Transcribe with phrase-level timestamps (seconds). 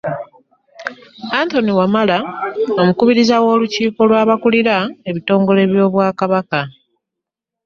[1.39, 2.17] Anthony Wamala
[2.81, 4.75] omukubiriza w’olukiiko lw’abakulira
[5.09, 6.59] ebitongole by’Obwakabaka.